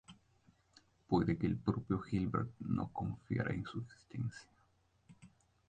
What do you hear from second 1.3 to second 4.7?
que el propio Hilbert no confiara en su existencia.